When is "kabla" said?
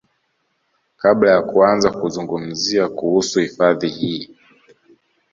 1.01-1.29